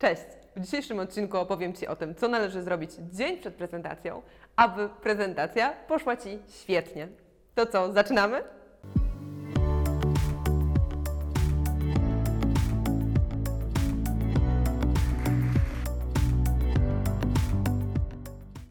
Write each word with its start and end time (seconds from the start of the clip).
Cześć! 0.00 0.22
W 0.56 0.60
dzisiejszym 0.60 0.98
odcinku 0.98 1.38
opowiem 1.38 1.72
Ci 1.72 1.86
o 1.86 1.96
tym, 1.96 2.14
co 2.14 2.28
należy 2.28 2.62
zrobić 2.62 2.90
dzień 3.12 3.38
przed 3.38 3.54
prezentacją, 3.54 4.22
aby 4.56 4.88
prezentacja 5.02 5.72
poszła 5.88 6.16
Ci 6.16 6.38
świetnie. 6.48 7.08
To 7.54 7.66
co, 7.66 7.92
zaczynamy? 7.92 8.42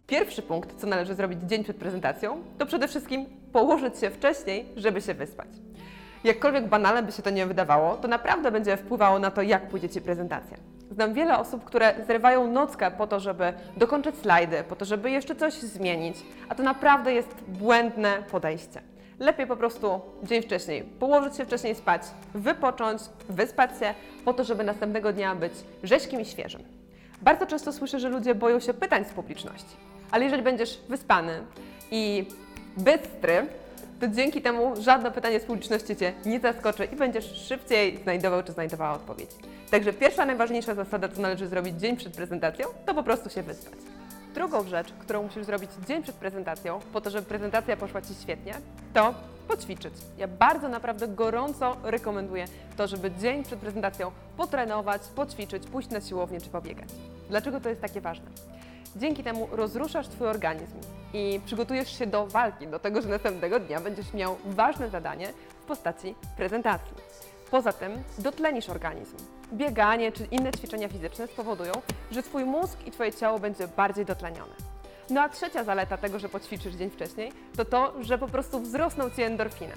Pierwszy 0.08 0.42
punkt, 0.42 0.82
co 0.82 0.88
należy 0.88 1.16
zrobić 1.16 1.40
dzień 1.42 1.64
przed 1.64 1.78
prezentacją, 1.78 2.44
to 2.58 2.66
przede 2.66 2.88
wszystkim 2.88 3.26
położyć 3.52 4.00
się 4.00 4.10
wcześniej, 4.10 4.66
żeby 4.76 5.02
się 5.02 5.14
wyspać. 5.14 5.48
Jakkolwiek 6.24 6.68
banalne 6.68 7.04
by 7.04 7.12
się 7.12 7.22
to 7.22 7.30
nie 7.30 7.46
wydawało, 7.46 7.98
to 7.98 8.08
naprawdę 8.08 8.52
będzie 8.52 8.78
wpływało 8.78 9.20
na 9.20 9.32
to, 9.32 9.42
jak 9.42 9.70
pójdzie 9.70 9.90
Ci 9.90 10.02
prezentacja. 10.02 10.58
Znam 10.92 11.14
wiele 11.14 11.38
osób, 11.38 11.66
które 11.66 11.94
zrywają 12.08 12.52
nockę 12.52 12.92
po 12.92 13.08
to, 13.08 13.20
żeby 13.20 13.54
dokończyć 13.78 14.16
slajdy, 14.16 14.64
po 14.70 14.76
to, 14.76 14.86
żeby 14.86 15.12
jeszcze 15.12 15.36
coś 15.36 15.54
zmienić, 15.54 16.18
a 16.50 16.56
to 16.56 16.64
naprawdę 16.64 17.14
jest 17.14 17.36
błędne 17.48 18.24
podejście. 18.32 18.82
Lepiej 19.20 19.48
po 19.48 19.58
prostu 19.58 20.02
dzień 20.24 20.42
wcześniej 20.42 20.84
położyć 20.84 21.38
się 21.38 21.46
wcześniej 21.46 21.76
spać, 21.76 22.02
wypocząć, 22.34 23.02
wyspać 23.30 23.72
się, 23.80 23.94
po 24.26 24.34
to, 24.34 24.44
żeby 24.44 24.64
następnego 24.64 25.14
dnia 25.14 25.36
być 25.36 25.54
rzeźkim 25.84 26.22
i 26.22 26.26
świeżym. 26.26 26.64
Bardzo 27.22 27.46
często 27.46 27.74
słyszę, 27.74 28.00
że 28.00 28.10
ludzie 28.10 28.36
boją 28.36 28.60
się 28.60 28.74
pytań 28.74 29.06
z 29.06 29.10
publiczności, 29.10 29.76
ale 30.12 30.24
jeżeli 30.24 30.44
będziesz 30.44 30.80
wyspany 30.90 31.42
i 31.92 32.26
bystry, 32.78 33.48
to 34.00 34.08
dzięki 34.08 34.42
temu 34.42 34.82
żadne 34.82 35.12
pytanie 35.12 35.40
z 35.40 35.44
publiczności 35.44 35.96
Cię 35.96 36.14
nie 36.26 36.40
zaskoczy 36.40 36.86
i 36.86 36.96
będziesz 36.96 37.48
szybciej 37.48 37.98
znajdował 38.04 38.44
czy 38.44 38.52
znajdowała 38.52 38.94
odpowiedź. 38.94 39.30
Także 39.72 39.94
pierwsza, 39.94 40.26
najważniejsza 40.26 40.76
zasada, 40.76 41.10
co 41.10 41.22
należy 41.22 41.48
zrobić 41.48 41.80
dzień 41.80 41.98
przed 41.98 42.14
prezentacją, 42.14 42.68
to 42.86 42.94
po 42.94 43.04
prostu 43.04 43.30
się 43.30 43.44
wyspać. 43.44 43.80
Drugą 44.34 44.64
rzecz, 44.68 44.94
którą 45.00 45.24
musisz 45.24 45.46
zrobić 45.46 45.70
dzień 45.88 46.04
przed 46.04 46.16
prezentacją, 46.16 46.80
po 46.94 47.02
to, 47.02 47.10
żeby 47.10 47.26
prezentacja 47.26 47.78
poszła 47.78 48.02
Ci 48.02 48.14
świetnie, 48.22 48.54
to 48.94 49.14
poćwiczyć. 49.48 49.94
Ja 50.18 50.28
bardzo 50.28 50.70
naprawdę 50.70 51.08
gorąco 51.08 51.78
rekomenduję 51.84 52.46
to, 52.78 52.88
żeby 52.88 53.12
dzień 53.12 53.44
przed 53.44 53.60
prezentacją 53.60 54.12
potrenować, 54.38 55.02
poćwiczyć, 55.16 55.64
pójść 55.64 55.90
na 55.90 56.02
siłownię 56.02 56.42
czy 56.42 56.50
pobiegać. 56.50 56.90
Dlaczego 57.30 57.60
to 57.60 57.70
jest 57.70 57.82
takie 57.82 58.02
ważne? 58.02 58.26
Dzięki 58.96 59.24
temu 59.24 59.48
rozruszasz 59.52 60.08
Twój 60.08 60.28
organizm 60.28 60.76
i 61.14 61.42
przygotujesz 61.46 61.98
się 61.98 62.08
do 62.08 62.28
walki, 62.28 62.68
do 62.68 62.80
tego, 62.80 63.02
że 63.02 63.10
następnego 63.10 63.60
dnia 63.60 63.82
będziesz 63.82 64.14
miał 64.14 64.38
ważne 64.46 64.90
zadanie 64.90 65.28
w 65.64 65.68
postaci 65.68 66.16
prezentacji. 66.38 66.94
Poza 67.52 67.74
tym 67.74 67.92
dotlenisz 68.18 68.70
organizm. 68.70 69.18
Bieganie 69.54 70.12
czy 70.12 70.26
inne 70.26 70.52
ćwiczenia 70.52 70.88
fizyczne 70.88 71.28
spowodują, 71.28 71.72
że 72.12 72.24
Twój 72.24 72.46
mózg 72.46 72.88
i 72.88 72.92
Twoje 72.92 73.14
ciało 73.14 73.40
będzie 73.40 73.68
bardziej 73.68 74.06
dotlenione. 74.06 74.54
No 75.10 75.22
a 75.22 75.30
trzecia 75.30 75.64
zaleta 75.64 75.98
tego, 75.98 76.20
że 76.20 76.30
poćwiczysz 76.30 76.76
dzień 76.76 76.90
wcześniej, 76.90 77.32
to 77.58 77.66
to, 77.66 77.94
że 78.04 78.18
po 78.18 78.28
prostu 78.28 78.60
wzrosną 78.60 79.10
Ci 79.10 79.22
endorfiny. 79.22 79.74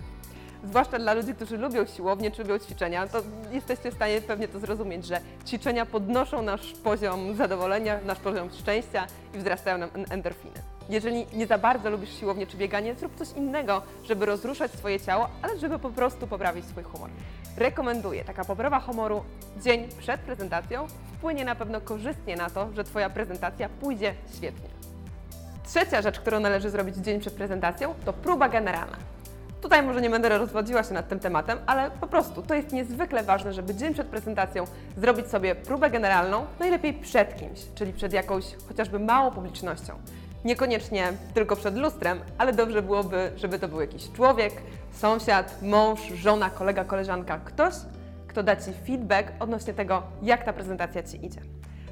Zwłaszcza 0.64 0.98
dla 0.98 1.12
ludzi, 1.12 1.34
którzy 1.34 1.56
lubią 1.58 1.86
siłownię 1.86 2.30
czy 2.30 2.42
lubią 2.42 2.58
ćwiczenia, 2.58 3.06
to 3.06 3.22
jesteście 3.52 3.91
w 3.91 3.94
stanie 3.94 4.20
pewnie 4.20 4.48
to 4.48 4.60
zrozumieć, 4.60 5.06
że 5.06 5.20
ćwiczenia 5.46 5.86
podnoszą 5.86 6.42
nasz 6.42 6.72
poziom 6.72 7.36
zadowolenia, 7.36 8.00
nasz 8.06 8.18
poziom 8.18 8.50
szczęścia 8.50 9.06
i 9.34 9.38
wzrastają 9.38 9.78
nam 9.78 9.90
en- 9.94 10.06
endorfiny. 10.10 10.55
Jeżeli 10.88 11.27
nie 11.33 11.46
za 11.46 11.58
bardzo 11.58 11.90
lubisz 11.90 12.10
siłownię 12.20 12.46
czy 12.46 12.56
bieganie, 12.56 12.94
zrób 12.94 13.16
coś 13.16 13.33
innego, 13.33 13.83
żeby 14.05 14.27
rozruszać 14.27 14.72
swoje 14.72 15.00
ciało, 15.00 15.28
ale 15.42 15.58
żeby 15.58 15.78
po 15.78 15.90
prostu 15.90 16.27
poprawić 16.27 16.64
swój 16.64 16.83
humor. 16.83 17.10
Rekomenduję, 17.56 18.24
taka 18.24 18.44
poprawa 18.44 18.80
humoru 18.80 19.24
dzień 19.56 19.88
przed 19.98 20.20
prezentacją 20.20 20.86
wpłynie 21.16 21.44
na 21.44 21.55
pewno 21.55 21.80
korzystnie 21.80 22.36
na 22.36 22.50
to, 22.50 22.68
że 22.77 22.84
Twoja 22.84 23.10
prezentacja 23.10 23.68
pójdzie 23.68 24.14
świetnie. 24.36 24.68
Trzecia 25.66 26.02
rzecz, 26.02 26.20
którą 26.20 26.40
należy 26.40 26.70
zrobić 26.70 26.96
dzień 26.96 27.20
przed 27.20 27.34
prezentacją, 27.34 27.94
to 28.05 28.12
próba 28.12 28.48
generalna. 28.48 28.96
Tutaj 29.62 29.83
może 29.83 30.00
nie 30.00 30.11
będę 30.11 30.28
rozwodziła 30.28 30.83
się 30.83 30.95
nad 30.95 31.08
tym 31.08 31.20
tematem, 31.20 31.58
ale 31.67 31.90
po 31.90 32.06
prostu 32.06 32.42
to 32.42 32.55
jest 32.55 32.73
niezwykle 32.73 33.23
ważne, 33.23 33.52
żeby 33.52 33.74
dzień 33.74 33.95
przed 33.95 34.06
prezentacją 34.06 34.64
zrobić 34.96 35.27
sobie 35.27 35.55
próbę 35.55 35.90
generalną, 35.90 36.46
najlepiej 36.61 36.95
przed 36.95 37.36
kimś, 37.36 37.61
czyli 37.74 37.92
przed 37.92 38.12
jakąś 38.12 38.45
chociażby 38.68 38.98
małą 38.98 39.30
publicznością. 39.30 39.92
Niekoniecznie 40.45 41.12
tylko 41.34 41.56
przed 41.56 41.77
lustrem, 41.77 42.20
ale 42.39 42.52
dobrze 42.52 42.83
byłoby, 42.83 43.33
żeby 43.36 43.58
to 43.58 43.68
był 43.68 43.80
jakiś 43.80 44.12
człowiek, 44.12 44.52
sąsiad, 44.92 45.62
mąż, 45.62 46.00
żona, 46.00 46.50
kolega, 46.50 46.84
koleżanka, 46.84 47.40
ktoś, 47.44 47.74
kto 48.29 48.42
da 48.42 48.56
Ci 48.56 48.73
feedback 48.86 49.33
odnośnie 49.40 49.74
tego, 49.74 50.02
jak 50.23 50.44
ta 50.44 50.52
prezentacja 50.52 51.02
Ci 51.02 51.27
idzie. 51.27 51.40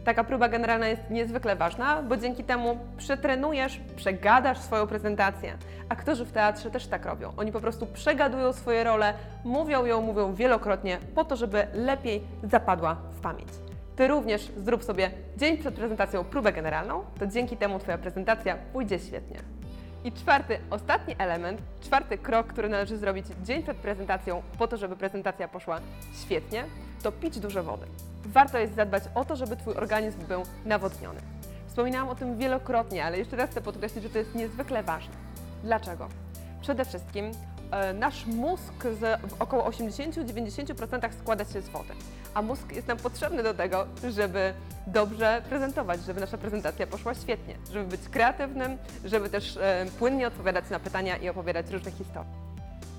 Taka 0.05 0.25
próba 0.25 0.49
generalna 0.49 0.89
jest 0.89 1.11
niezwykle 1.11 1.57
ważna, 1.57 2.03
bo 2.03 2.17
dzięki 2.17 2.45
temu 2.45 2.79
przetrenujesz, 2.97 3.81
przegadasz 3.97 4.59
swoją 4.59 4.87
prezentację. 4.87 5.53
Aktorzy 5.89 6.25
w 6.25 6.33
teatrze 6.33 6.71
też 6.71 6.87
tak 6.87 7.07
robią. 7.07 7.33
Oni 7.37 7.53
po 7.53 7.61
prostu 7.61 7.87
przegadują 7.87 8.53
swoje 8.53 8.85
role, 8.85 9.15
mówią 9.45 9.85
ją, 9.85 10.03
mówią 10.03 10.35
wielokrotnie, 10.35 10.99
po 11.15 11.25
to, 11.25 11.37
żeby 11.37 11.67
lepiej 11.75 12.23
zapadła 12.43 12.97
w 13.13 13.21
pamięć. 13.21 13.49
Ty 13.97 14.09
również 14.09 14.53
zrób 14.57 14.85
sobie 14.85 15.11
dzień 15.37 15.59
przed 15.59 15.75
prezentacją 15.75 16.25
próbę 16.25 16.53
generalną, 16.53 17.05
to 17.19 17.27
dzięki 17.27 17.57
temu 17.57 17.79
Twoja 17.79 17.99
prezentacja 17.99 18.57
pójdzie 18.73 18.99
świetnie. 18.99 19.60
I 20.05 20.13
czwarty, 20.13 20.59
ostatni 20.71 21.15
element, 21.19 21.61
czwarty 21.81 22.19
krok, 22.19 22.47
który 22.47 22.69
należy 22.69 22.99
zrobić 22.99 23.27
dzień 23.45 23.63
przed 23.63 23.77
prezentacją, 23.77 24.43
po 24.59 24.69
to, 24.69 24.77
żeby 24.77 24.97
prezentacja 24.97 25.49
poszła 25.49 25.81
świetnie, 26.25 26.65
to 27.03 27.13
pić 27.13 27.41
dużo 27.41 27.63
wody. 27.63 27.87
Warto 28.25 28.59
jest 28.59 28.75
zadbać 28.75 29.03
o 29.15 29.25
to, 29.25 29.37
żeby 29.37 29.57
Twój 29.57 29.75
organizm 29.75 30.27
był 30.27 30.43
nawodniony. 30.65 31.21
Wspominałam 31.69 32.09
o 32.09 32.15
tym 32.15 32.39
wielokrotnie, 32.39 33.05
ale 33.05 33.19
jeszcze 33.19 33.37
raz 33.37 33.51
chcę 33.51 33.61
podkreślić, 33.61 34.05
że 34.05 34.11
to 34.11 34.19
jest 34.19 34.35
niezwykle 34.35 34.83
ważne. 34.83 35.15
Dlaczego? 35.65 36.09
Przede 36.61 36.85
wszystkim 36.85 37.31
e, 37.71 37.93
nasz 37.93 38.27
mózg 38.27 38.85
z, 39.01 39.21
w 39.31 39.43
około 39.43 39.71
80-90% 39.71 41.13
składa 41.21 41.45
się 41.45 41.61
z 41.61 41.69
wody, 41.69 41.95
a 42.35 42.43
mózg 42.43 42.73
jest 42.73 42.89
nam 42.89 42.99
potrzebny 42.99 43.43
do 43.43 43.55
tego, 43.55 43.87
żeby 44.11 44.55
dobrze 44.87 45.43
prezentować, 45.49 46.01
żeby 46.05 46.21
nasza 46.21 46.39
prezentacja 46.39 46.87
poszła 46.87 47.15
świetnie, 47.15 47.57
żeby 47.73 47.85
być 47.85 48.01
kreatywnym, 48.09 48.79
żeby 49.05 49.31
też 49.31 49.57
e, 49.57 49.87
płynnie 49.99 50.27
odpowiadać 50.27 50.71
na 50.71 50.81
pytania 50.81 51.17
i 51.17 51.29
opowiadać 51.29 51.71
różne 51.71 51.91
historie. 51.91 52.31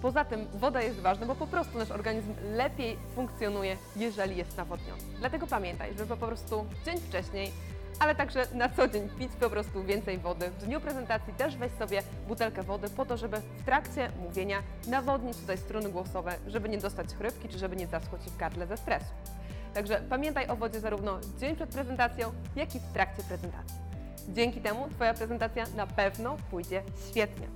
Poza 0.02 0.26
tym 0.26 0.48
woda 0.54 0.82
jest 0.82 1.00
ważna, 1.00 1.26
bo 1.26 1.36
po 1.36 1.48
prostu 1.48 1.78
nasz 1.78 1.92
organizm 1.92 2.34
lepiej 2.54 2.98
funkcjonuje, 3.16 3.78
jeżeli 3.96 4.38
jest 4.38 4.58
nawodniony. 4.58 5.02
Dlatego 5.20 5.48
pamiętaj, 5.48 5.94
żeby 5.98 6.18
po 6.18 6.28
prostu 6.28 6.66
dzień 6.86 7.00
wcześniej, 7.00 7.52
ale 8.00 8.16
także 8.16 8.48
na 8.54 8.70
co 8.70 8.88
dzień 8.88 9.10
pić 9.10 9.32
po 9.40 9.50
prostu 9.50 9.84
więcej 9.84 10.18
wody. 10.18 10.50
W 10.50 10.66
dniu 10.66 10.82
prezentacji 10.82 11.34
też 11.34 11.58
weź 11.58 11.72
sobie 11.72 12.02
butelkę 12.28 12.64
wody 12.64 12.90
po 12.90 13.06
to, 13.06 13.18
żeby 13.18 13.38
w 13.38 13.64
trakcie 13.66 14.12
mówienia 14.22 14.64
nawodnić 14.88 15.38
tutaj 15.38 15.58
struny 15.58 15.90
głosowe, 15.90 16.36
żeby 16.48 16.70
nie 16.70 16.78
dostać 16.78 17.08
chrypki, 17.14 17.50
czy 17.50 17.58
żeby 17.58 17.76
nie 17.76 17.88
zaschło 17.88 18.20
Ci 18.20 18.30
w 18.30 18.38
gardle 18.38 18.68
ze 18.68 18.78
stresu. 18.78 19.14
Także 19.74 20.02
pamiętaj 20.10 20.48
o 20.48 20.56
wodzie 20.56 20.80
zarówno 20.80 21.20
dzień 21.40 21.56
przed 21.56 21.70
prezentacją, 21.70 22.32
jak 22.56 22.76
i 22.76 22.80
w 22.80 22.94
trakcie 22.94 23.24
prezentacji. 23.24 23.76
Dzięki 24.30 24.62
temu 24.62 24.90
Twoja 24.90 25.14
prezentacja 25.14 25.66
na 25.76 25.88
pewno 25.88 26.38
pójdzie 26.52 26.84
świetnie. 27.10 27.48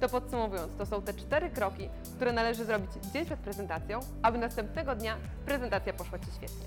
To 0.00 0.08
podsumowując, 0.08 0.72
to 0.78 0.86
są 0.86 1.02
te 1.02 1.14
cztery 1.14 1.50
kroki, 1.50 1.88
które 2.16 2.32
należy 2.32 2.64
zrobić 2.64 2.90
dzień 3.12 3.24
przed 3.24 3.40
prezentacją, 3.40 4.00
aby 4.22 4.38
następnego 4.38 4.94
dnia 4.94 5.16
prezentacja 5.46 5.92
poszła 5.92 6.18
Ci 6.18 6.26
świetnie. 6.36 6.66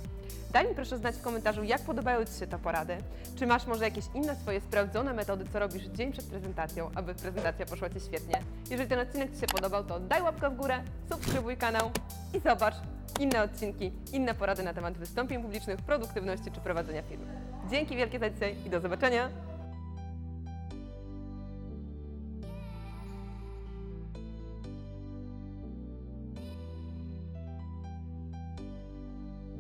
Daj 0.51 0.67
mi 0.67 0.75
proszę 0.75 0.97
znać 0.97 1.15
w 1.15 1.21
komentarzu, 1.21 1.63
jak 1.63 1.81
podobają 1.81 2.25
Ci 2.25 2.33
się 2.39 2.47
te 2.47 2.59
porady. 2.59 2.97
Czy 3.35 3.47
masz 3.47 3.67
może 3.67 3.83
jakieś 3.83 4.05
inne 4.13 4.35
swoje 4.35 4.61
sprawdzone 4.61 5.13
metody, 5.13 5.45
co 5.53 5.59
robisz 5.59 5.83
dzień 5.83 6.11
przed 6.11 6.25
prezentacją, 6.25 6.91
aby 6.95 7.15
prezentacja 7.15 7.65
poszła 7.65 7.89
Ci 7.89 7.99
świetnie. 7.99 8.41
Jeżeli 8.69 8.89
ten 8.89 8.99
odcinek 8.99 9.33
Ci 9.33 9.39
się 9.39 9.47
podobał, 9.47 9.83
to 9.83 9.99
daj 9.99 10.21
łapkę 10.21 10.49
w 10.49 10.55
górę, 10.55 10.83
subskrybuj 11.09 11.57
kanał 11.57 11.91
i 12.33 12.39
zobacz 12.39 12.75
inne 13.19 13.43
odcinki, 13.43 13.91
inne 14.11 14.33
porady 14.33 14.63
na 14.63 14.73
temat 14.73 14.97
wystąpień 14.97 15.41
publicznych, 15.41 15.81
produktywności 15.81 16.51
czy 16.51 16.61
prowadzenia 16.61 17.01
firmy. 17.01 17.25
Dzięki 17.69 17.95
wielkie 17.95 18.19
za 18.19 18.29
dzisiaj 18.29 18.55
i 18.65 18.69
do 18.69 18.79
zobaczenia! 18.79 19.50